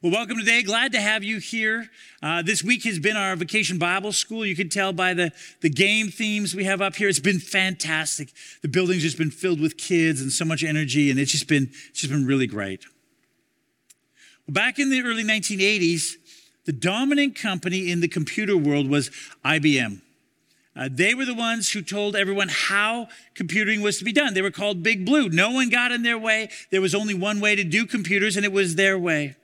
[0.00, 0.62] Well, welcome today.
[0.62, 1.90] Glad to have you here.
[2.22, 4.46] Uh, this week has been our vacation Bible school.
[4.46, 7.08] You can tell by the, the game themes we have up here.
[7.08, 8.32] It's been fantastic.
[8.62, 11.70] The building's just been filled with kids and so much energy, and it's just been,
[11.88, 12.84] it's just been really great.
[14.46, 16.12] Well, back in the early 1980s,
[16.64, 19.10] the dominant company in the computer world was
[19.44, 20.00] IBM.
[20.76, 24.34] Uh, they were the ones who told everyone how computing was to be done.
[24.34, 25.28] They were called Big Blue.
[25.28, 26.50] No one got in their way.
[26.70, 29.34] There was only one way to do computers, and it was their way.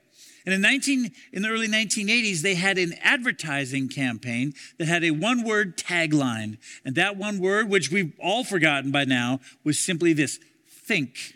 [0.45, 5.11] And in, 19, in the early 1980s, they had an advertising campaign that had a
[5.11, 6.57] one word tagline.
[6.83, 11.33] And that one word, which we've all forgotten by now, was simply this think.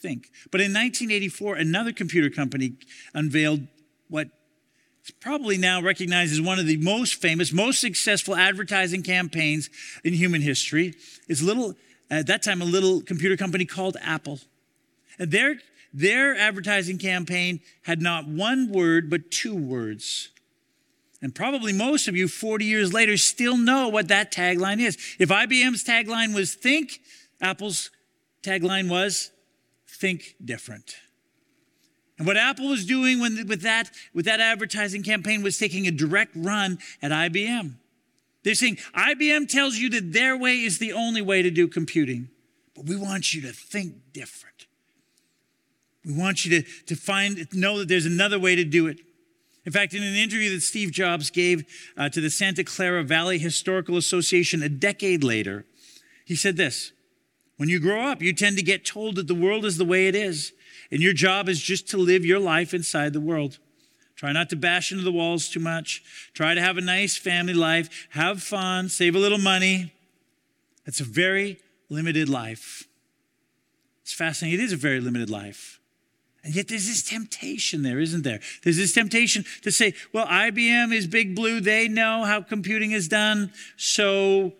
[0.00, 0.30] Think.
[0.50, 2.74] But in 1984, another computer company
[3.12, 3.66] unveiled
[4.08, 4.28] what
[5.04, 9.68] is probably now recognized as one of the most famous, most successful advertising campaigns
[10.04, 10.94] in human history.
[11.28, 11.74] It's little,
[12.10, 14.40] at that time, a little computer company called Apple.
[15.18, 15.56] And their
[15.92, 20.30] their advertising campaign had not one word, but two words.
[21.20, 24.96] And probably most of you, 40 years later, still know what that tagline is.
[25.18, 27.00] If IBM's tagline was think,
[27.40, 27.90] Apple's
[28.42, 29.30] tagline was
[29.86, 30.96] think different.
[32.18, 35.90] And what Apple was doing when, with, that, with that advertising campaign was taking a
[35.90, 37.74] direct run at IBM.
[38.42, 42.28] They're saying, IBM tells you that their way is the only way to do computing,
[42.74, 44.66] but we want you to think different.
[46.04, 48.98] We want you to, to find, know that there's another way to do it.
[49.64, 51.64] In fact, in an interview that Steve Jobs gave
[51.96, 55.64] uh, to the Santa Clara Valley Historical Association a decade later,
[56.24, 56.92] he said this
[57.56, 60.08] When you grow up, you tend to get told that the world is the way
[60.08, 60.52] it is,
[60.90, 63.58] and your job is just to live your life inside the world.
[64.16, 66.02] Try not to bash into the walls too much.
[66.34, 68.06] Try to have a nice family life.
[68.10, 68.88] Have fun.
[68.88, 69.92] Save a little money.
[70.86, 71.58] It's a very
[71.88, 72.86] limited life.
[74.02, 74.60] It's fascinating.
[74.60, 75.80] It is a very limited life.
[76.44, 78.40] And yet there's this temptation there, isn't there?
[78.64, 81.60] There's this temptation to say, well, IBM is big blue.
[81.60, 83.52] They know how computing is done.
[83.76, 84.52] So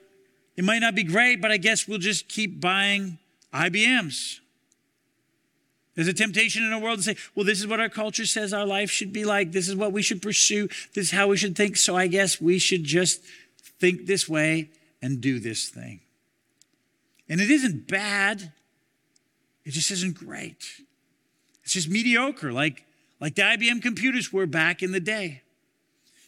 [0.56, 3.18] it might not be great, but I guess we'll just keep buying
[3.52, 4.38] IBMs.
[5.94, 8.52] There's a temptation in our world to say, well, this is what our culture says
[8.52, 9.52] our life should be like.
[9.52, 10.68] This is what we should pursue.
[10.94, 11.76] This is how we should think.
[11.76, 13.20] So I guess we should just
[13.78, 14.70] think this way
[15.02, 16.00] and do this thing.
[17.28, 18.52] And it isn't bad,
[19.64, 20.64] it just isn't great.
[21.64, 22.84] It's just mediocre, like,
[23.20, 25.42] like the IBM computers were back in the day.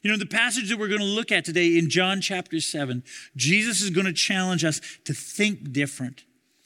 [0.02, 3.02] You know, the passage that we're going to look at today in John chapter 7,
[3.36, 6.24] Jesus is going to challenge us to think different.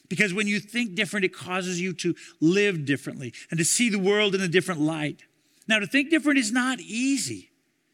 [0.09, 3.99] Because when you think different, it causes you to live differently and to see the
[3.99, 5.21] world in a different light.
[5.67, 7.49] Now, to think different is not easy.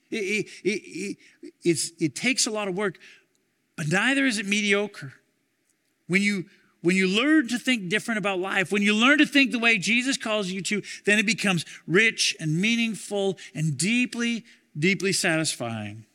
[0.10, 1.18] It, it,
[1.64, 2.98] it, it takes a lot of work,
[3.76, 5.14] but neither is it mediocre.
[6.08, 6.46] When you
[6.86, 9.80] when you learn to think different about life, when you learn to think the way
[9.80, 14.46] Jesus calls you to, then it becomes rich and meaningful and deeply,
[14.78, 16.06] deeply satisfying.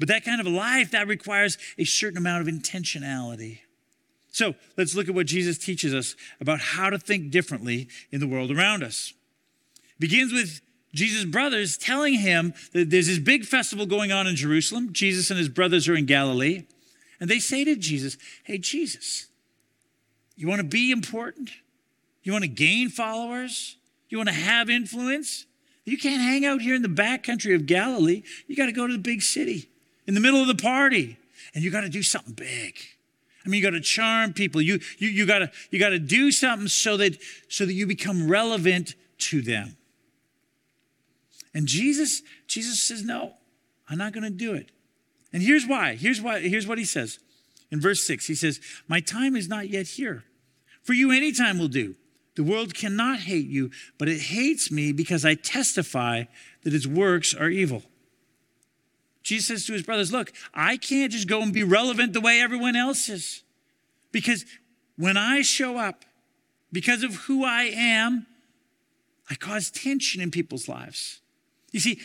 [0.00, 3.60] But that kind of life, that requires a certain amount of intentionality.
[4.32, 8.26] So let's look at what Jesus teaches us about how to think differently in the
[8.26, 9.14] world around us.
[9.96, 10.60] It begins with
[10.92, 14.92] Jesus' brothers telling him that there's this big festival going on in Jerusalem.
[14.92, 16.64] Jesus and his brothers are in Galilee.
[17.20, 19.29] And they say to Jesus, Hey, Jesus,
[20.40, 21.50] you want to be important?
[22.22, 23.76] You want to gain followers?
[24.08, 25.44] You want to have influence?
[25.84, 28.22] You can't hang out here in the back country of Galilee.
[28.46, 29.68] You got to go to the big city
[30.06, 31.18] in the middle of the party
[31.54, 32.78] and you got to do something big.
[33.44, 34.62] I mean, you got to charm people.
[34.62, 37.18] You, you, you got to you got to do something so that
[37.50, 39.76] so that you become relevant to them.
[41.52, 43.34] And Jesus Jesus says, "No,
[43.90, 44.70] I'm not going to do it."
[45.34, 45.96] And here's why.
[45.96, 46.40] Here's why.
[46.40, 47.18] Here's what he says
[47.70, 48.26] in verse six.
[48.26, 48.58] He says,
[48.88, 50.24] "My time is not yet here."
[50.82, 51.96] For you, anytime will do.
[52.36, 56.24] The world cannot hate you, but it hates me because I testify
[56.62, 57.82] that its works are evil.
[59.22, 62.40] Jesus says to his brothers, Look, I can't just go and be relevant the way
[62.40, 63.42] everyone else is.
[64.12, 64.44] Because
[64.96, 66.04] when I show up,
[66.72, 68.26] because of who I am,
[69.28, 71.20] I cause tension in people's lives.
[71.72, 72.00] You see,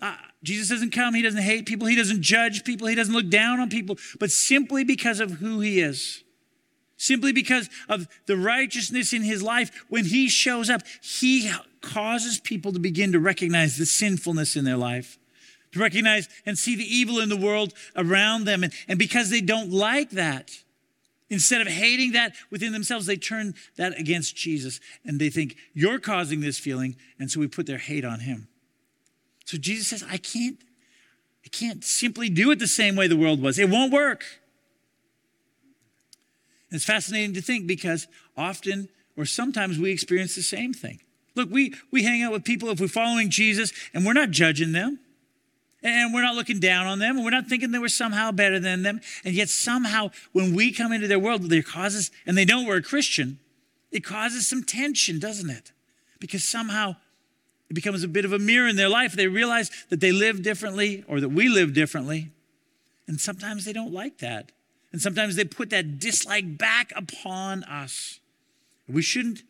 [0.00, 3.28] uh, Jesus doesn't come, he doesn't hate people, he doesn't judge people, he doesn't look
[3.28, 6.23] down on people, but simply because of who he is
[7.04, 9.84] simply because of the righteousness in his life.
[9.88, 14.76] When he shows up, he causes people to begin to recognize the sinfulness in their
[14.76, 15.18] life,
[15.72, 18.64] to recognize and see the evil in the world around them.
[18.64, 20.50] And, and because they don't like that,
[21.28, 25.98] instead of hating that within themselves, they turn that against Jesus and they think, You're
[25.98, 26.96] causing this feeling.
[27.18, 28.48] And so we put their hate on him.
[29.44, 30.58] So Jesus says, I can't.
[31.44, 33.58] I can't simply do it the same way the world was.
[33.58, 34.24] It won't work.
[36.74, 38.06] It's fascinating to think because
[38.36, 41.00] often or sometimes we experience the same thing.
[41.34, 44.72] Look, we, we hang out with people if we're following Jesus and we're not judging
[44.72, 44.98] them
[45.82, 48.58] and we're not looking down on them and we're not thinking that we're somehow better
[48.58, 49.00] than them.
[49.24, 52.78] And yet, somehow, when we come into their world, there causes, and they know we're
[52.78, 53.38] a Christian,
[53.92, 55.72] it causes some tension, doesn't it?
[56.18, 56.96] Because somehow
[57.68, 59.14] it becomes a bit of a mirror in their life.
[59.14, 62.30] They realize that they live differently or that we live differently.
[63.06, 64.52] And sometimes they don't like that.
[64.94, 68.20] And sometimes they put that dislike back upon us.
[68.86, 69.42] We shouldn't,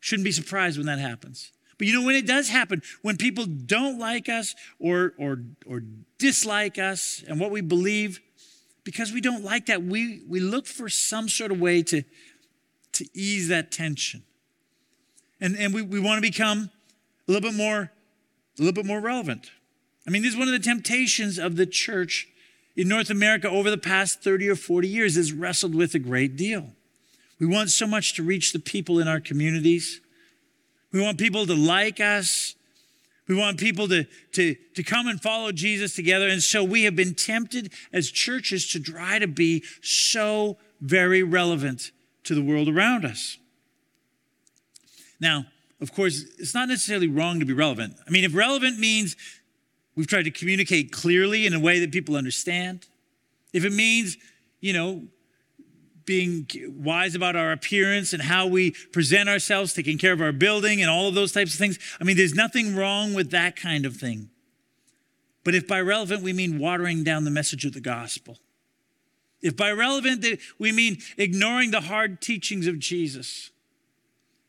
[0.00, 1.52] shouldn't be surprised when that happens.
[1.78, 5.84] But you know, when it does happen, when people don't like us or, or, or
[6.18, 8.18] dislike us and what we believe,
[8.82, 12.02] because we don't like that, we, we look for some sort of way to,
[12.94, 14.24] to ease that tension.
[15.40, 16.68] And, and we, we want to become
[17.28, 17.92] a little bit more,
[18.58, 19.52] a little bit more relevant.
[20.04, 22.26] I mean, this is one of the temptations of the church
[22.76, 26.36] in North America over the past 30 or 40 years has wrestled with a great
[26.36, 26.70] deal.
[27.38, 30.00] We want so much to reach the people in our communities.
[30.92, 32.54] We want people to like us.
[33.26, 36.28] We want people to, to, to come and follow Jesus together.
[36.28, 41.90] And so we have been tempted as churches to try to be so very relevant
[42.24, 43.38] to the world around us.
[45.20, 45.46] Now,
[45.80, 47.96] of course, it's not necessarily wrong to be relevant.
[48.06, 49.16] I mean, if relevant means
[49.96, 52.86] we've tried to communicate clearly in a way that people understand,
[53.52, 54.16] if it means,
[54.60, 55.02] you know,
[56.04, 56.46] being
[56.76, 60.90] wise about our appearance and how we present ourselves, taking care of our building and
[60.90, 61.78] all of those types of things.
[62.00, 64.30] I mean, there's nothing wrong with that kind of thing.
[65.44, 68.38] But if by relevant we mean watering down the message of the gospel,
[69.42, 70.24] if by relevant
[70.58, 73.50] we mean ignoring the hard teachings of Jesus,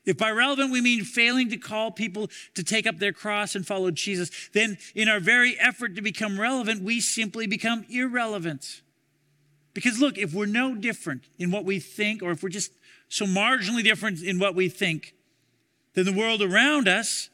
[0.06, 3.66] if by relevant we mean failing to call people to take up their cross and
[3.66, 8.82] follow Jesus, then in our very effort to become relevant, we simply become irrelevant.
[9.74, 12.72] Because look, if we're no different in what we think, or if we're just
[13.10, 15.14] so marginally different in what we think
[15.94, 17.30] than the world around us,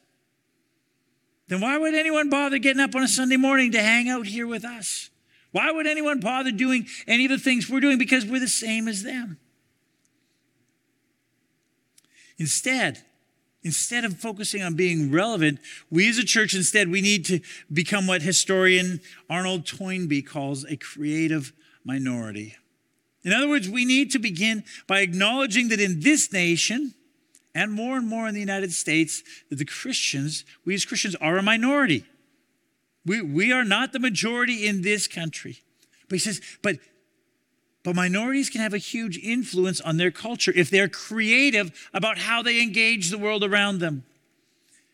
[1.48, 4.48] then why would anyone bother getting up on a Sunday morning to hang out here
[4.48, 5.10] with us?
[5.52, 7.98] Why would anyone bother doing any of the things we're doing?
[7.98, 9.38] Because we're the same as them.
[12.38, 13.04] Instead,
[13.64, 17.40] instead of focusing on being relevant, we as a church, instead, we need to
[17.72, 19.00] become what historian
[19.30, 22.56] Arnold Toynbee calls a creative minority.
[23.24, 26.94] In other words, we need to begin by acknowledging that in this nation,
[27.54, 31.38] and more and more in the United States, that the Christians, we as Christians, are
[31.38, 32.06] a minority.
[33.06, 35.60] We, we are not the majority in this country.
[36.08, 36.78] But he says, but,
[37.84, 42.42] but minorities can have a huge influence on their culture if they're creative about how
[42.42, 44.04] they engage the world around them.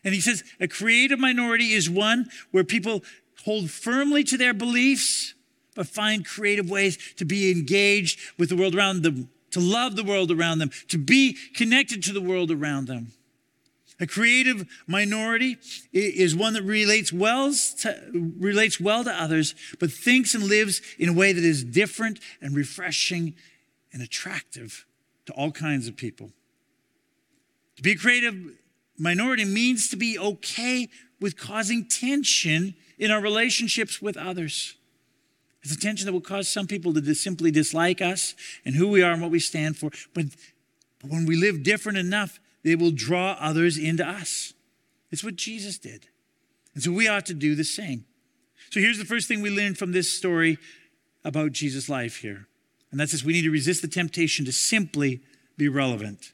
[0.04, 3.02] And he says, a creative minority is one where people
[3.44, 5.34] hold firmly to their beliefs
[5.78, 10.02] but find creative ways to be engaged with the world around them, to love the
[10.02, 13.12] world around them, to be connected to the world around them.
[14.00, 15.56] A creative minority
[15.92, 21.08] is one that relates well to, relates well to others, but thinks and lives in
[21.08, 23.34] a way that is different and refreshing
[23.92, 24.86] and attractive
[25.26, 26.30] to all kinds of people.
[27.76, 28.36] To be a creative
[28.96, 30.88] minority means to be okay
[31.20, 34.74] with causing tension in our relationships with others.
[35.62, 38.34] It's a tension that will cause some people to simply dislike us
[38.64, 39.90] and who we are and what we stand for.
[40.14, 40.26] But,
[41.00, 44.52] but when we live different enough, they will draw others into us.
[45.10, 46.08] It's what Jesus did.
[46.74, 48.04] And so we ought to do the same.
[48.70, 50.58] So here's the first thing we learn from this story
[51.24, 52.46] about Jesus' life here.
[52.90, 55.20] And that's this we need to resist the temptation to simply
[55.56, 56.32] be relevant.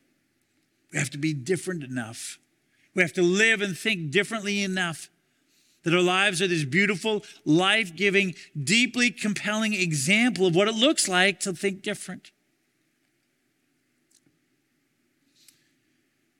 [0.92, 2.38] We have to be different enough.
[2.94, 5.10] We have to live and think differently enough
[5.82, 11.08] that our lives are this beautiful, life giving, deeply compelling example of what it looks
[11.08, 12.30] like to think different.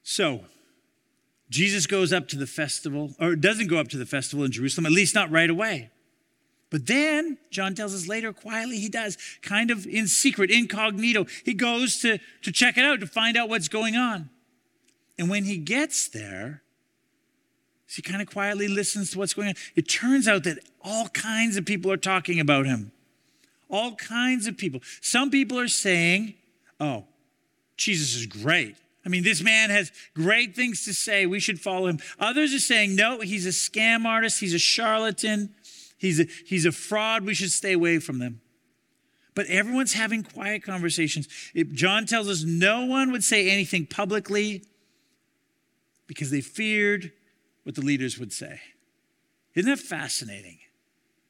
[0.05, 0.45] So,
[1.51, 4.87] Jesus goes up to the festival, or doesn't go up to the festival in Jerusalem,
[4.87, 5.91] at least not right away.
[6.71, 11.27] But then, John tells us later, quietly, he does, kind of in secret, incognito.
[11.45, 14.29] He goes to, to check it out, to find out what's going on.
[15.19, 16.63] And when he gets there,
[17.87, 19.55] he kind of quietly listens to what's going on.
[19.77, 22.91] It turns out that all kinds of people are talking about him.
[23.71, 24.81] All kinds of people.
[25.01, 26.35] Some people are saying,
[26.81, 27.05] oh,
[27.77, 28.77] Jesus is great.
[29.05, 31.27] I mean, this man has great things to say.
[31.27, 31.99] We should follow him.
[32.19, 34.41] Others are saying, no, he's a scam artist.
[34.41, 35.55] He's a charlatan.
[35.99, 37.25] He's a, he's a fraud.
[37.25, 38.41] We should stay away from them.
[39.35, 41.29] But everyone's having quiet conversations.
[41.55, 44.65] If John tells us no one would say anything publicly
[46.07, 47.13] because they feared
[47.65, 48.61] what the leaders would say.
[49.55, 50.59] Isn't that fascinating?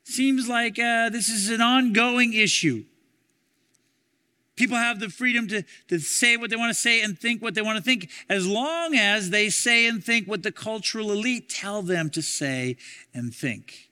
[0.05, 2.85] Seems like uh, this is an ongoing issue.
[4.57, 7.55] People have the freedom to, to say what they want to say and think what
[7.55, 11.49] they want to think, as long as they say and think what the cultural elite
[11.49, 12.77] tell them to say
[13.13, 13.91] and think.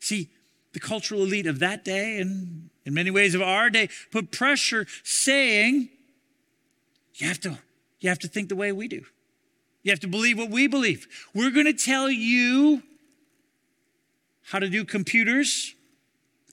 [0.00, 0.30] See,
[0.72, 4.86] the cultural elite of that day and in many ways of our day put pressure
[5.02, 5.90] saying,
[7.14, 7.58] you have to,
[8.00, 9.04] you have to think the way we do.
[9.82, 11.06] You have to believe what we believe.
[11.32, 12.82] We're going to tell you
[14.42, 15.75] how to do computers,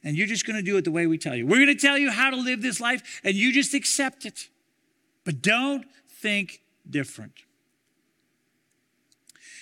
[0.03, 1.45] and you're just going to do it the way we tell you.
[1.45, 4.49] We're going to tell you how to live this life, and you just accept it.
[5.23, 7.33] But don't think different.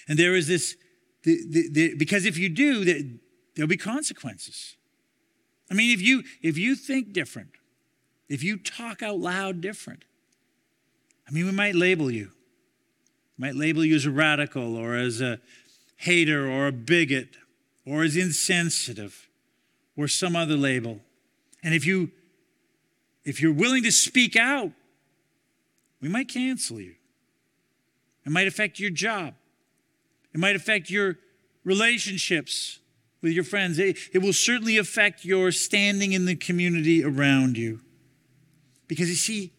[0.08, 0.76] And there is this,
[1.24, 2.84] the, the, the, because if you do,
[3.56, 4.76] there'll be consequences.
[5.70, 7.52] I mean, if you if you think different,
[8.28, 10.04] if you talk out loud different,
[11.28, 12.32] I mean, we might label you.
[13.38, 15.40] We might label you as a radical or as a
[15.96, 17.38] hater or a bigot
[17.86, 19.30] or as insensitive
[20.01, 21.00] or some other label.
[21.63, 22.12] And if you
[23.24, 24.72] if you're willing to speak out,
[26.01, 26.96] we might cancel you.
[28.25, 29.36] It might affect your job.
[30.34, 31.17] It might affect your
[31.63, 32.79] relationships
[33.22, 33.77] with your friends.
[33.77, 37.81] It, it will certainly affect your standing in the community around you.
[38.88, 39.53] Because you see,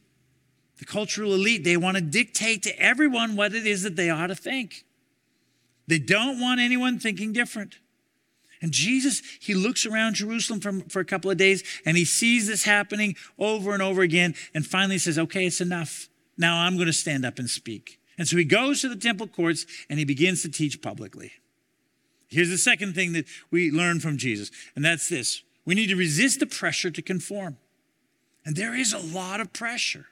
[0.78, 4.26] the cultural elite, they want to dictate to everyone what it is that they ought
[4.28, 4.84] to think.
[5.86, 7.76] They don't want anyone thinking different.
[8.62, 12.46] And Jesus, he looks around Jerusalem for, for a couple of days and he sees
[12.46, 16.08] this happening over and over again and finally says, Okay, it's enough.
[16.38, 18.00] Now I'm going to stand up and speak.
[18.16, 21.32] And so he goes to the temple courts and he begins to teach publicly.
[22.28, 25.96] Here's the second thing that we learn from Jesus, and that's this we need to
[25.96, 27.56] resist the pressure to conform.
[28.44, 30.06] And there is a lot of pressure.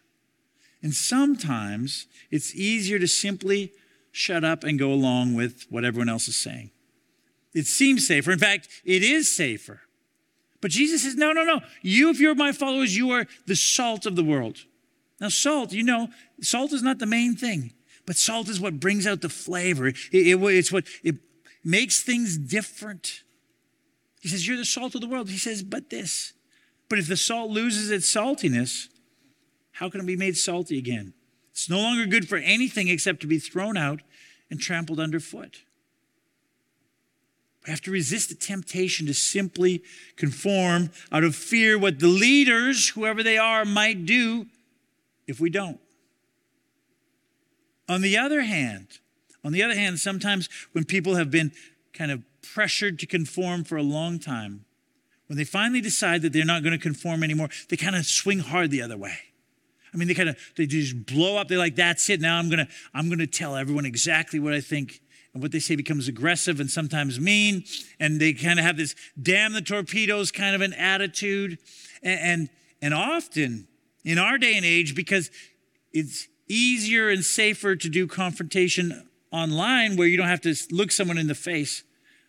[0.83, 3.73] And sometimes it's easier to simply
[4.12, 6.71] shut up and go along with what everyone else is saying.
[7.54, 8.30] It seems safer.
[8.30, 9.80] In fact, it is safer.
[10.61, 11.61] But Jesus says, no, no, no.
[11.83, 14.59] You, if you're my followers, you are the salt of the world.
[15.21, 16.09] Now, salt, you know,
[16.40, 17.73] salt is not the main thing,
[18.07, 19.88] but salt is what brings out the flavor.
[19.88, 21.16] It, it, it's what it
[21.64, 23.23] makes things different.
[24.21, 25.28] He says, You're the salt of the world.
[25.28, 26.33] He says, But this.
[26.88, 28.88] But if the salt loses its saltiness,
[29.73, 31.14] how can it be made salty again?
[31.52, 34.00] It's no longer good for anything except to be thrown out
[34.50, 35.62] and trampled underfoot.
[37.67, 39.83] We have to resist the temptation to simply
[40.17, 44.47] conform out of fear what the leaders, whoever they are, might do
[45.26, 45.79] if we don't.
[47.88, 48.87] On the other hand,
[49.45, 51.52] on the other hand, sometimes when people have been
[51.93, 54.64] kind of pressured to conform for a long time,
[55.26, 58.40] when they finally decide that they're not going to conform anymore, they kind of swing
[58.40, 59.19] hard the other way.
[59.93, 61.49] I mean, they kind of they just blow up.
[61.49, 62.21] They're like, "That's it.
[62.21, 65.00] Now I'm gonna I'm gonna tell everyone exactly what I think."
[65.32, 67.64] And what they say becomes aggressive and sometimes mean.
[67.99, 71.58] And they kind of have this "damn the torpedoes" kind of an attitude.
[72.02, 72.49] And and,
[72.82, 73.68] and often
[74.04, 75.30] in our day and age, because
[75.92, 81.18] it's easier and safer to do confrontation online where you don't have to look someone
[81.18, 81.84] in the face.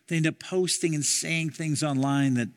[0.08, 2.48] They end up posting and saying things online that,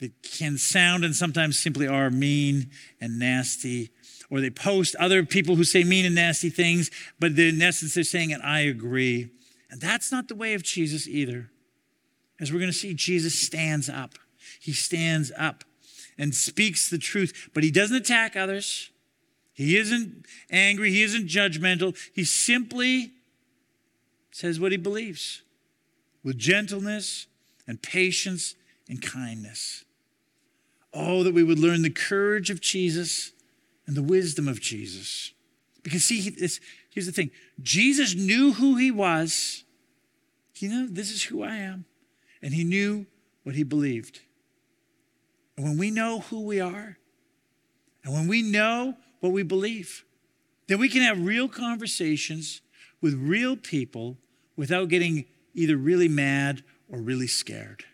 [0.00, 3.90] that can sound and sometimes simply are mean and nasty.
[4.30, 8.04] Or they post other people who say mean and nasty things, but in essence they're
[8.04, 9.30] saying, and I agree.
[9.70, 11.50] And that's not the way of Jesus either.
[12.40, 14.14] As we're going to see, Jesus stands up.
[14.60, 15.64] He stands up
[16.16, 18.90] and speaks the truth, but he doesn't attack others.
[19.52, 21.96] He isn't angry, he isn't judgmental.
[22.14, 23.12] He simply
[24.30, 25.42] says what he believes
[26.22, 27.26] with gentleness
[27.66, 28.54] and patience
[28.88, 29.84] and kindness.
[30.92, 33.32] Oh, that we would learn the courage of Jesus
[33.90, 35.32] and the wisdom of Jesus.
[35.82, 39.64] Because, see, here's the thing Jesus knew who he was.
[40.52, 41.86] He knew this is who I am.
[42.40, 43.06] And he knew
[43.42, 44.20] what he believed.
[45.56, 46.98] And when we know who we are,
[48.04, 50.04] and when we know what we believe.
[50.68, 52.60] then we can have real conversations
[53.00, 54.18] with real people
[54.54, 57.84] without getting either really mad or really scared.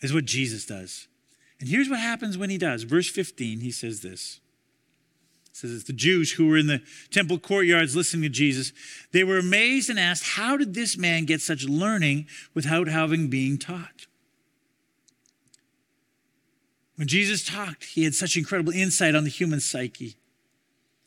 [0.00, 1.06] Is what Jesus does.
[1.62, 2.82] And here's what happens when he does.
[2.82, 4.40] Verse 15, he says this.
[5.46, 8.72] It says it's the Jews who were in the temple courtyards listening to Jesus.
[9.12, 13.58] They were amazed and asked, How did this man get such learning without having been
[13.58, 14.08] taught?
[16.96, 20.16] When Jesus talked, he had such incredible insight on the human psyche,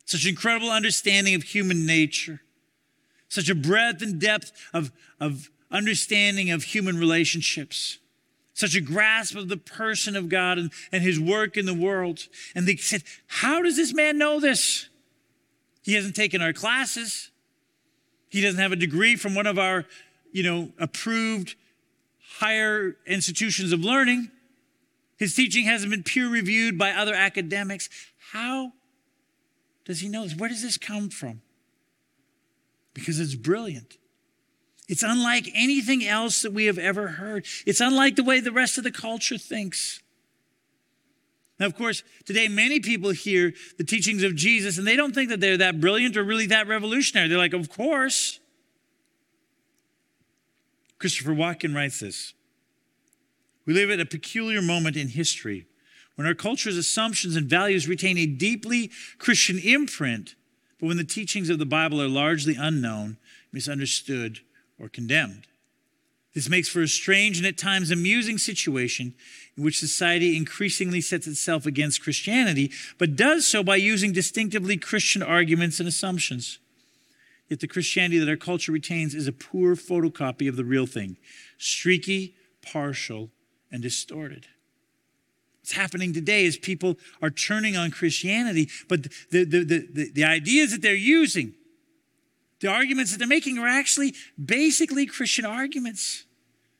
[0.05, 2.39] such incredible understanding of human nature,
[3.27, 7.99] such a breadth and depth of, of understanding of human relationships,
[8.55, 12.27] such a grasp of the person of God and, and his work in the world.
[12.55, 14.87] And they said, How does this man know this?
[15.83, 17.29] He hasn't taken our classes.
[18.29, 19.85] He doesn't have a degree from one of our,
[20.31, 21.55] you know, approved
[22.37, 24.31] higher institutions of learning.
[25.17, 27.89] His teaching hasn't been peer reviewed by other academics.
[28.31, 28.71] How
[29.83, 30.35] does he know this?
[30.35, 31.41] Where does this come from?
[32.93, 33.97] Because it's brilliant.
[34.87, 37.45] It's unlike anything else that we have ever heard.
[37.65, 40.01] It's unlike the way the rest of the culture thinks.
[41.59, 45.29] Now, of course, today many people hear the teachings of Jesus and they don't think
[45.29, 47.29] that they're that brilliant or really that revolutionary.
[47.29, 48.39] They're like, of course.
[50.99, 52.33] Christopher Watkin writes this
[53.65, 55.65] We live at a peculiar moment in history
[56.15, 60.35] when our culture's assumptions and values retain a deeply Christian imprint,
[60.79, 63.17] but when the teachings of the Bible are largely unknown,
[63.51, 64.39] misunderstood,
[64.79, 65.47] or condemned.
[66.33, 69.13] This makes for a strange and at times amusing situation
[69.55, 75.23] in which society increasingly sets itself against Christianity, but does so by using distinctively Christian
[75.23, 76.59] arguments and assumptions.
[77.47, 81.15] Yet the Christianity that our culture retains is a poor photocopy of the real thing,
[81.57, 83.29] streaky, partial,
[83.71, 84.47] and distorted.
[85.61, 90.23] What's happening today is people are turning on Christianity, but the, the, the, the, the
[90.23, 91.53] ideas that they're using,
[92.61, 96.25] the arguments that they're making are actually basically Christian arguments.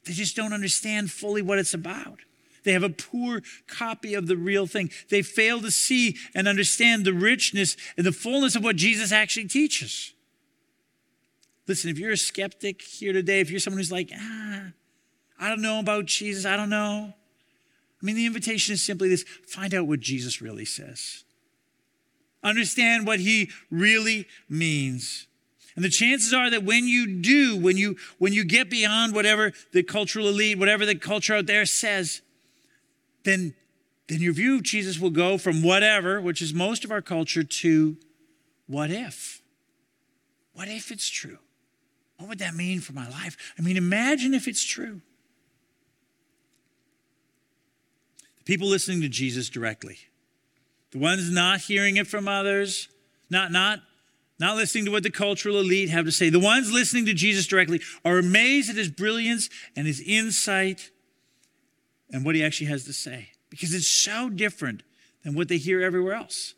[0.06, 2.20] They just don't understand fully what it's about.
[2.64, 4.90] They have a poor copy of the real thing.
[5.10, 9.48] They fail to see and understand the richness and the fullness of what Jesus actually
[9.48, 10.14] teaches.
[11.68, 14.72] Listen, if you're a skeptic here today, if you're someone who's like, ah,
[15.40, 17.14] I don't know about Jesus, I don't know.
[18.02, 21.24] I mean, the invitation is simply this find out what Jesus really says,
[22.44, 25.28] understand what he really means.
[25.76, 29.52] And the chances are that when you do, when you when you get beyond whatever
[29.74, 32.22] the cultural elite, whatever the culture out there says,
[33.24, 33.54] then
[34.08, 37.44] then your view of Jesus will go from whatever, which is most of our culture,
[37.44, 37.98] to
[38.68, 39.42] what if?
[40.54, 41.40] What if it's true?
[42.18, 43.36] What would that mean for my life?
[43.58, 45.02] I mean, imagine if it's true.
[48.38, 49.98] The people listening to Jesus directly,
[50.92, 52.88] the ones not hearing it from others,
[53.30, 53.82] not, not
[54.40, 56.30] not listening to what the cultural elite have to say.
[56.30, 60.92] The ones listening to Jesus directly are amazed at his brilliance and his insight
[62.12, 64.84] and what he actually has to say because it's so different
[65.24, 66.54] than what they hear everywhere else.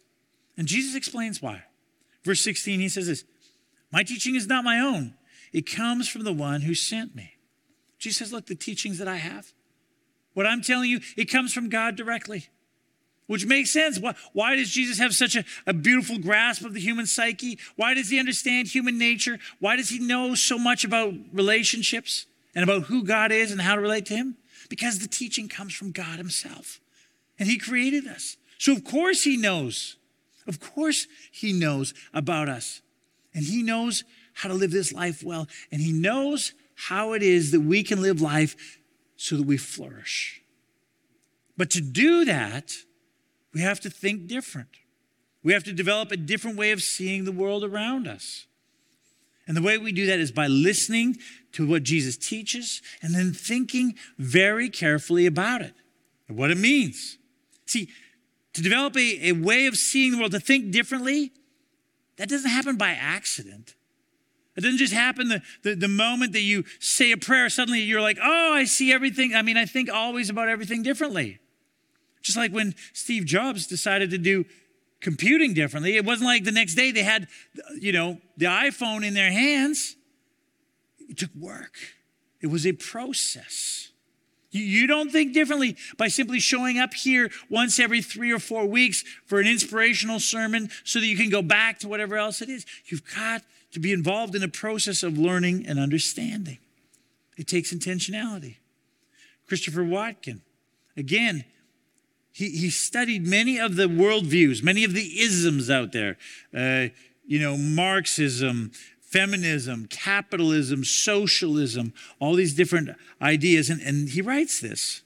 [0.58, 1.64] And Jesus explains why.
[2.24, 3.24] Verse 16, he says this
[3.92, 5.14] My teaching is not my own,
[5.54, 7.34] it comes from the one who sent me.
[8.00, 9.54] Jesus says, Look, the teachings that I have,
[10.34, 12.48] what I'm telling you, it comes from God directly
[13.28, 14.00] which makes sense.
[14.00, 17.60] Why, why does Jesus have such a, a beautiful grasp of the human psyche?
[17.76, 19.38] Why does he understand human nature?
[19.60, 23.76] Why does he know so much about relationships and about who God is and how
[23.76, 24.38] to relate to him?
[24.70, 26.80] Because the teaching comes from God himself.
[27.38, 28.38] And he created us.
[28.58, 29.98] So, of course, he knows.
[30.48, 32.82] Of course, he knows about us.
[33.34, 35.48] And he knows how to live this life well.
[35.72, 38.80] And he knows how it is that we can live life
[39.16, 40.42] so that we flourish.
[41.58, 42.76] But to do that,
[43.58, 44.70] we have to think different.
[45.42, 48.46] We have to develop a different way of seeing the world around us.
[49.48, 51.18] And the way we do that is by listening
[51.54, 55.74] to what Jesus teaches and then thinking very carefully about it
[56.28, 57.18] and what it means.
[57.66, 57.90] See,
[58.54, 61.32] to develop a, a way of seeing the world, to think differently,
[62.18, 63.74] that doesn't happen by accident.
[64.56, 68.02] It doesn't just happen the, the, the, moment that you say a prayer, suddenly you're
[68.02, 69.34] like, oh, I see everything.
[69.34, 71.40] I mean, I think always about everything differently.
[72.28, 74.44] Just like when Steve Jobs decided to do
[75.00, 77.30] computing differently, it wasn't like the next day they had,
[77.80, 79.96] you know, the iPhone in their hands.
[81.08, 81.78] It took work,
[82.42, 83.92] it was a process.
[84.52, 89.04] You don't think differently by simply showing up here once every three or four weeks
[89.26, 92.66] for an inspirational sermon so that you can go back to whatever else it is.
[92.86, 96.58] You've got to be involved in a process of learning and understanding.
[97.38, 98.56] It takes intentionality.
[99.48, 100.42] Christopher Watkin,
[100.98, 101.46] again,
[102.38, 106.18] he, he studied many of the worldviews, many of the isms out there.
[106.56, 106.90] Uh,
[107.26, 108.72] you know, Marxism,
[109.02, 113.72] feminism, capitalism, socialism, all these different ideas.
[113.72, 115.02] And, and he writes this.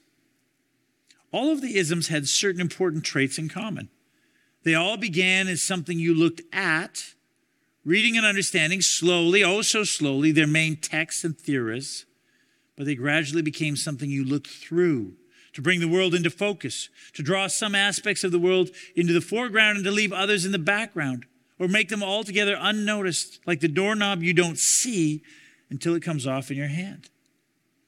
[1.32, 3.88] All of the isms had certain important traits in common.
[4.62, 7.14] They all began as something you looked at,
[7.82, 12.04] reading and understanding slowly, oh so slowly, their main texts and theorists,
[12.76, 15.14] but they gradually became something you looked through
[15.52, 19.20] to bring the world into focus, to draw some aspects of the world into the
[19.20, 21.26] foreground and to leave others in the background,
[21.58, 25.22] or make them altogether unnoticed, like the doorknob you don't see
[25.70, 27.10] until it comes off in your hand.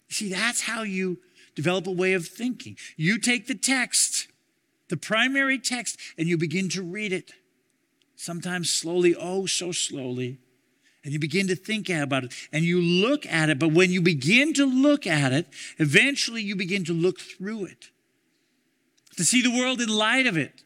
[0.08, 1.18] See, that's how you
[1.54, 2.76] develop a way of thinking.
[2.96, 4.28] You take the text,
[4.88, 7.32] the primary text, and you begin to read it.
[8.16, 10.38] Sometimes slowly, oh, so slowly
[11.04, 13.58] and you begin to think about it and you look at it.
[13.58, 15.46] But when you begin to look at it,
[15.78, 17.90] eventually you begin to look through it.
[19.16, 20.62] to see the world in light of it.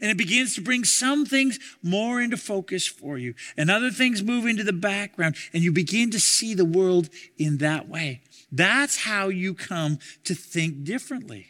[0.00, 4.22] And it begins to bring some things more into focus for you, and other things
[4.22, 8.20] move into the background, and you begin to see the world in that way.
[8.52, 11.48] That's how you come to think differently.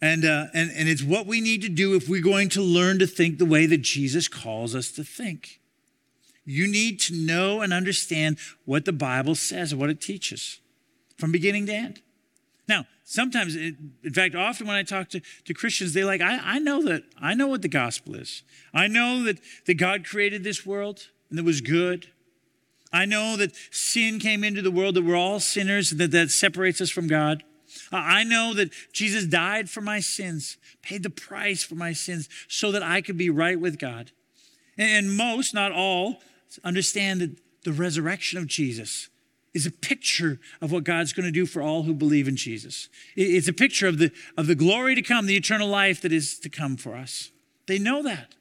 [0.00, 3.00] And, uh, and, and it's what we need to do if we're going to learn
[3.00, 5.60] to think the way that Jesus calls us to think.
[6.44, 10.60] You need to know and understand what the Bible says and what it teaches
[11.16, 12.02] from beginning to end.
[12.68, 16.58] Now, sometimes, in fact, often when I talk to, to Christians, they're like, I, I
[16.58, 18.42] know that, I know what the gospel is.
[18.72, 22.08] I know that, that God created this world and it was good.
[22.92, 26.30] I know that sin came into the world, that we're all sinners, and that that
[26.30, 27.42] separates us from God.
[27.90, 32.70] I know that Jesus died for my sins, paid the price for my sins so
[32.70, 34.12] that I could be right with God.
[34.78, 36.20] And most, not all,
[36.62, 39.08] understand that the resurrection of Jesus
[39.54, 42.88] is a picture of what God's going to do for all who believe in Jesus.
[43.16, 46.38] It's a picture of the, of the glory to come, the eternal life that is
[46.40, 47.30] to come for us.
[47.66, 48.34] They know that.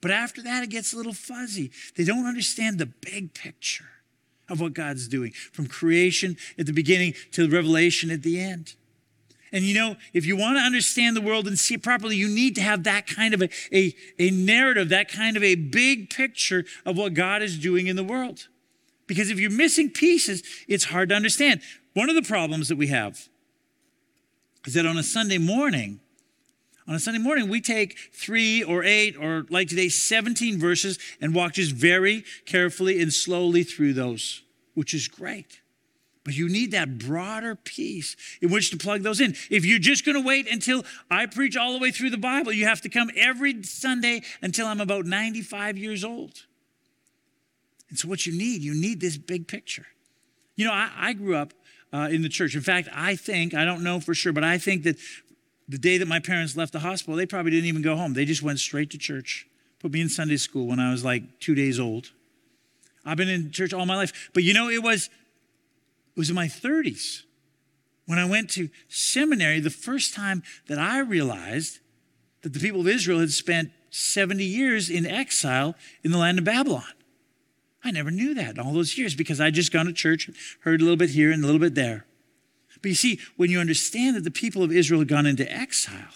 [0.00, 1.70] But after that, it gets a little fuzzy.
[1.96, 3.88] They don't understand the big picture
[4.48, 8.74] of what God's doing from creation at the beginning to revelation at the end.
[9.52, 12.28] And you know, if you want to understand the world and see it properly, you
[12.28, 16.08] need to have that kind of a, a, a narrative, that kind of a big
[16.08, 18.48] picture of what God is doing in the world.
[19.06, 21.60] Because if you're missing pieces, it's hard to understand.
[21.92, 23.28] One of the problems that we have
[24.66, 26.00] is that on a Sunday morning,
[26.88, 31.34] on a Sunday morning, we take three or eight or like today, 17 verses and
[31.34, 34.42] walk just very carefully and slowly through those,
[34.74, 35.61] which is great.
[36.24, 39.34] But you need that broader piece in which to plug those in.
[39.50, 42.52] If you're just going to wait until I preach all the way through the Bible,
[42.52, 46.44] you have to come every Sunday until I'm about 95 years old.
[47.88, 49.86] And so, what you need, you need this big picture.
[50.54, 51.52] You know, I, I grew up
[51.92, 52.54] uh, in the church.
[52.54, 54.96] In fact, I think, I don't know for sure, but I think that
[55.68, 58.14] the day that my parents left the hospital, they probably didn't even go home.
[58.14, 59.46] They just went straight to church,
[59.80, 62.10] put me in Sunday school when I was like two days old.
[63.04, 64.30] I've been in church all my life.
[64.32, 65.10] But you know, it was,
[66.14, 67.22] it was in my 30s
[68.06, 71.78] when I went to seminary the first time that I realized
[72.42, 76.44] that the people of Israel had spent 70 years in exile in the land of
[76.44, 76.84] Babylon.
[77.84, 80.84] I never knew that all those years because I'd just gone to church, heard a
[80.84, 82.06] little bit here and a little bit there.
[82.80, 86.12] But you see, when you understand that the people of Israel had gone into exile,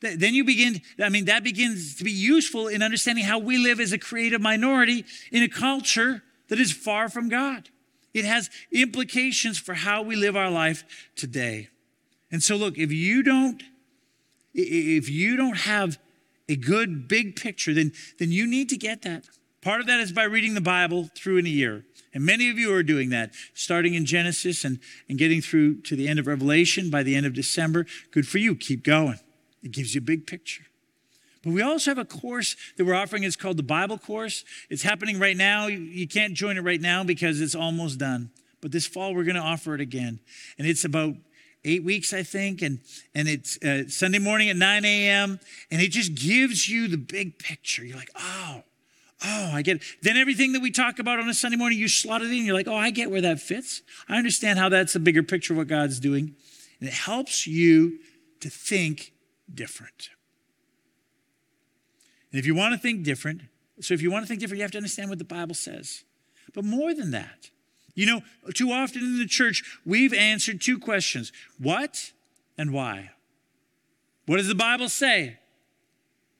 [0.00, 3.78] then you begin, I mean, that begins to be useful in understanding how we live
[3.78, 7.68] as a creative minority in a culture that is far from God.
[8.14, 10.84] It has implications for how we live our life
[11.16, 11.68] today.
[12.30, 13.62] And so look, if you don't,
[14.54, 15.98] if you don't have
[16.48, 19.24] a good big picture, then, then you need to get that.
[19.62, 21.84] Part of that is by reading the Bible through in a year.
[22.12, 25.96] And many of you are doing that, starting in Genesis and, and getting through to
[25.96, 27.86] the end of Revelation by the end of December.
[28.10, 28.54] Good for you.
[28.54, 29.20] Keep going.
[29.62, 30.64] It gives you a big picture.
[31.42, 33.24] But we also have a course that we're offering.
[33.24, 34.44] It's called the Bible course.
[34.70, 35.66] It's happening right now.
[35.66, 38.30] You can't join it right now because it's almost done.
[38.60, 40.20] But this fall, we're going to offer it again.
[40.56, 41.14] And it's about
[41.64, 42.62] eight weeks, I think.
[42.62, 42.80] And,
[43.14, 45.40] and it's uh, Sunday morning at 9 a.m.
[45.70, 47.84] And it just gives you the big picture.
[47.84, 48.62] You're like, oh,
[49.24, 49.82] Oh, I get it.
[50.02, 52.44] Then everything that we talk about on a Sunday morning, you slot it in.
[52.44, 53.82] You're like, oh, I get where that fits.
[54.08, 56.34] I understand how that's the bigger picture of what God's doing.
[56.80, 58.00] And it helps you
[58.40, 59.12] to think
[59.52, 60.10] different.
[62.32, 63.42] And if you want to think different,
[63.80, 66.04] so if you want to think different, you have to understand what the Bible says.
[66.54, 67.50] But more than that,
[67.94, 68.22] you know,
[68.54, 72.12] too often in the church, we've answered two questions what
[72.56, 73.10] and why.
[74.26, 75.38] What does the Bible say?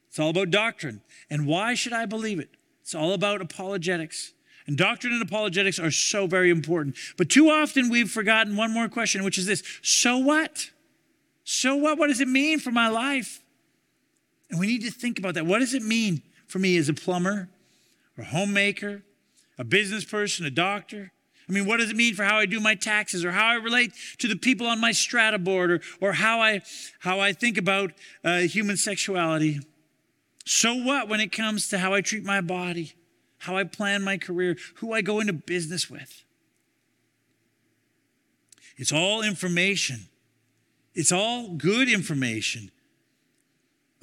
[0.09, 1.03] It's all about doctrine.
[1.31, 2.51] And why should I believe it?
[2.83, 4.33] It's all about apologetics.
[4.67, 6.97] And doctrine and apologetics are so very important.
[7.17, 10.71] But too often we've forgotten one more question, which is this so what?
[11.45, 11.99] So what?
[11.99, 13.42] What does it mean for my life?
[14.53, 15.47] And we need to think about that.
[15.47, 17.49] What does it mean for me as a plumber,
[18.19, 19.03] or a homemaker,
[19.59, 21.11] a business person, a doctor?
[21.49, 23.55] I mean, what does it mean for how I do my taxes or how I
[23.55, 26.61] relate to the people on my strata board or, or how, I,
[27.01, 29.61] how I think about uh, human sexuality?
[30.45, 32.93] So what when it comes to how I treat my body,
[33.39, 36.25] how I plan my career, who I go into business with?
[38.77, 40.09] It's all information.
[40.95, 42.71] It's all good information.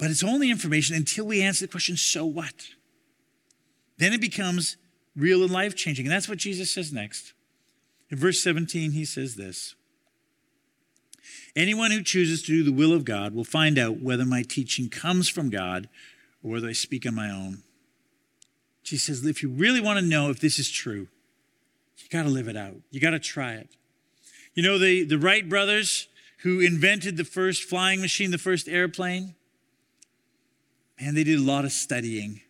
[0.00, 2.68] But it's only information until we answer the question, so what?
[3.98, 4.78] Then it becomes
[5.14, 6.06] real and life changing.
[6.06, 7.34] And that's what Jesus says next.
[8.08, 9.74] In verse 17, he says this
[11.54, 14.88] Anyone who chooses to do the will of God will find out whether my teaching
[14.88, 15.86] comes from God
[16.42, 17.58] or whether I speak on my own.
[18.82, 21.08] Jesus says, if you really want to know if this is true,
[21.98, 22.76] you got to live it out.
[22.90, 23.68] You got to try it.
[24.54, 26.08] You know, the, the Wright brothers
[26.38, 29.34] who invented the first flying machine, the first airplane.
[31.00, 32.42] And they did a lot of studying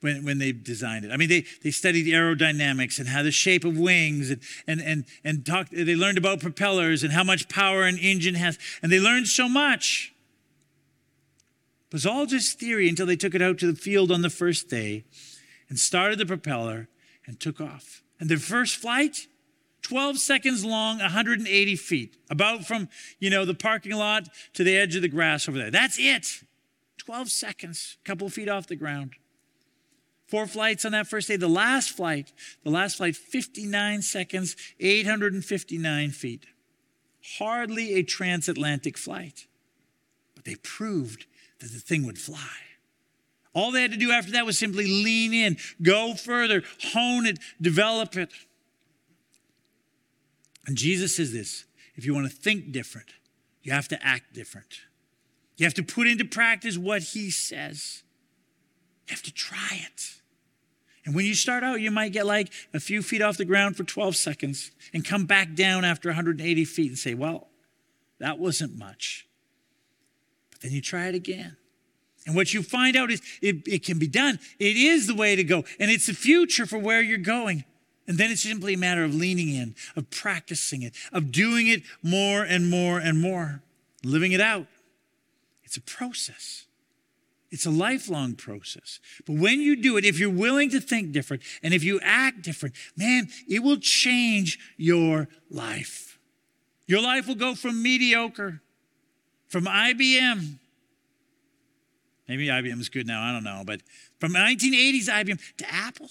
[0.00, 1.12] when, when they designed it.
[1.12, 5.04] I mean, they, they studied aerodynamics and how the shape of wings and, and, and,
[5.24, 8.58] and talked, they learned about propellers and how much power an engine has.
[8.82, 10.12] And they learned so much.
[11.88, 14.30] It was all just theory until they took it out to the field on the
[14.30, 15.04] first day
[15.68, 16.88] and started the propeller
[17.26, 18.02] and took off.
[18.18, 19.26] And their first flight,
[19.82, 24.94] 12 seconds long, 180 feet, about from, you know, the parking lot to the edge
[24.94, 25.70] of the grass over there.
[25.70, 26.42] That's it.
[27.10, 29.14] 12 seconds, a couple feet off the ground.
[30.28, 31.34] Four flights on that first day.
[31.34, 36.46] The last flight, the last flight, 59 seconds, 859 feet.
[37.40, 39.48] Hardly a transatlantic flight.
[40.36, 41.26] But they proved
[41.58, 42.46] that the thing would fly.
[43.54, 47.40] All they had to do after that was simply lean in, go further, hone it,
[47.60, 48.30] develop it.
[50.64, 51.64] And Jesus says this
[51.96, 53.08] if you want to think different,
[53.64, 54.82] you have to act different.
[55.60, 58.02] You have to put into practice what he says.
[59.06, 60.14] You have to try it.
[61.04, 63.76] And when you start out, you might get like a few feet off the ground
[63.76, 67.48] for 12 seconds and come back down after 180 feet and say, well,
[68.20, 69.26] that wasn't much.
[70.50, 71.58] But then you try it again.
[72.26, 74.38] And what you find out is it, it can be done.
[74.58, 75.64] It is the way to go.
[75.78, 77.64] And it's the future for where you're going.
[78.08, 81.82] And then it's simply a matter of leaning in, of practicing it, of doing it
[82.02, 83.60] more and more and more,
[84.02, 84.66] living it out.
[85.70, 86.66] It's a process.
[87.52, 88.98] It's a lifelong process.
[89.24, 92.42] But when you do it, if you're willing to think different and if you act
[92.42, 96.18] different, man, it will change your life.
[96.88, 98.60] Your life will go from mediocre,
[99.46, 100.58] from IBM.
[102.26, 103.62] Maybe IBM is good now, I don't know.
[103.64, 103.82] But
[104.18, 106.10] from 1980s IBM to Apple.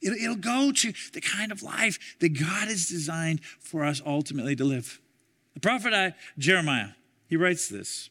[0.00, 4.54] It'll, it'll go to the kind of life that God has designed for us ultimately
[4.54, 5.00] to live.
[5.54, 6.90] The prophet uh, Jeremiah,
[7.26, 8.10] he writes this.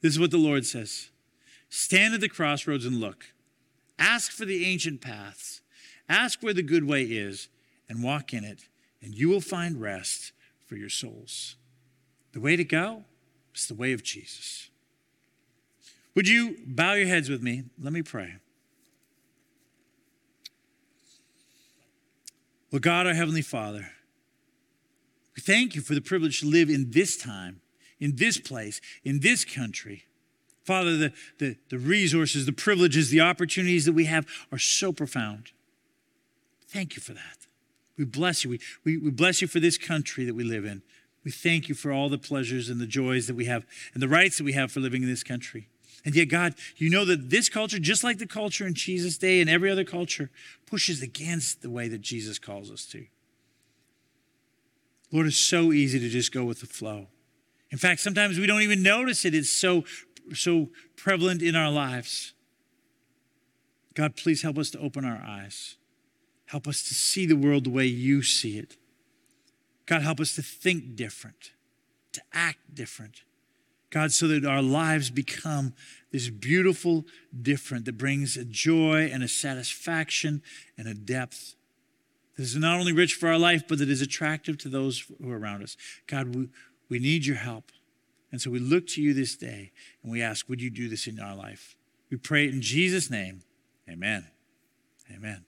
[0.00, 1.10] This is what the Lord says
[1.68, 3.26] Stand at the crossroads and look.
[3.98, 5.60] Ask for the ancient paths.
[6.08, 7.48] Ask where the good way is
[7.88, 8.68] and walk in it,
[9.02, 10.32] and you will find rest
[10.66, 11.56] for your souls.
[12.32, 13.04] The way to go
[13.54, 14.70] is the way of Jesus.
[16.14, 17.64] Would you bow your heads with me?
[17.80, 18.36] Let me pray.
[22.70, 23.88] Well, God, our Heavenly Father,
[25.34, 27.60] we thank you for the privilege to live in this time
[28.00, 30.04] in this place, in this country.
[30.64, 35.52] Father, the, the, the resources, the privileges, the opportunities that we have are so profound.
[36.68, 37.46] Thank you for that.
[37.96, 38.50] We bless you.
[38.50, 40.82] We, we, we bless you for this country that we live in.
[41.24, 44.08] We thank you for all the pleasures and the joys that we have and the
[44.08, 45.68] rights that we have for living in this country.
[46.04, 49.40] And yet, God, you know that this culture, just like the culture in Jesus' day
[49.40, 50.30] and every other culture,
[50.64, 53.06] pushes against the way that Jesus calls us to.
[55.10, 57.08] Lord, it's so easy to just go with the flow.
[57.70, 59.34] In fact, sometimes we don't even notice it.
[59.34, 59.84] It's so,
[60.34, 62.32] so prevalent in our lives.
[63.94, 65.76] God, please help us to open our eyes.
[66.46, 68.76] Help us to see the world the way you see it.
[69.86, 71.52] God, help us to think different,
[72.12, 73.22] to act different.
[73.90, 75.74] God, so that our lives become
[76.10, 77.06] this beautiful
[77.40, 80.42] different that brings a joy and a satisfaction
[80.76, 81.54] and a depth
[82.36, 85.30] that is not only rich for our life, but that is attractive to those who
[85.30, 85.76] are around us.
[86.06, 86.48] God, we,
[86.88, 87.70] we need your help.
[88.30, 89.72] And so we look to you this day
[90.02, 91.76] and we ask, would you do this in our life?
[92.10, 93.42] We pray in Jesus' name.
[93.88, 94.26] Amen.
[95.14, 95.44] Amen.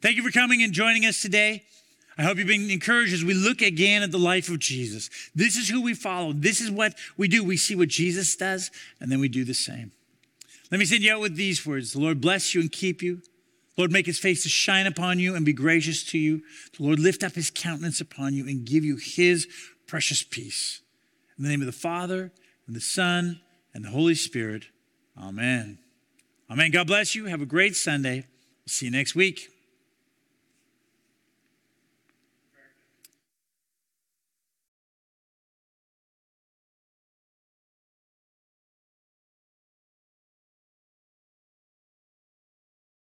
[0.00, 1.62] Thank you for coming and joining us today.
[2.18, 5.08] I hope you've been encouraged as we look again at the life of Jesus.
[5.34, 6.32] This is who we follow.
[6.32, 7.42] This is what we do.
[7.42, 9.92] We see what Jesus does, and then we do the same.
[10.70, 13.22] Let me send you out with these words The Lord bless you and keep you.
[13.76, 16.42] Lord, make his face to shine upon you and be gracious to you.
[16.76, 19.48] The Lord lift up his countenance upon you and give you his
[19.86, 20.82] precious peace.
[21.38, 22.32] In the name of the Father,
[22.66, 23.40] and the Son,
[23.74, 24.64] and the Holy Spirit.
[25.18, 25.78] Amen.
[26.50, 26.70] Amen.
[26.70, 27.26] God bless you.
[27.26, 28.16] Have a great Sunday.
[28.16, 29.51] We'll see you next week.